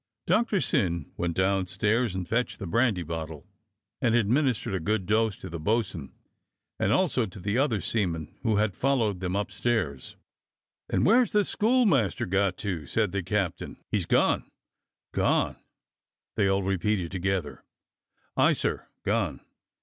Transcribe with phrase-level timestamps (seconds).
[0.25, 3.45] Doctor Syn went downstairs and fetched the brandy bottle,
[4.01, 6.11] and administered a good dose to the bo'sun,
[6.79, 10.15] and also to the other seamen who had followed them up stairs.
[10.89, 13.77] And where's the schoolmaster got to.^^'* said the captain.
[13.91, 14.49] "He's gone."
[15.11, 15.57] Gone.^"
[16.35, 17.63] they all repeated together.
[18.35, 19.41] "Aye, sir, gone!